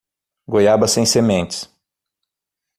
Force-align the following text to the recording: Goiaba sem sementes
Goiaba 0.47 0.87
sem 0.87 1.05
sementes 1.05 1.69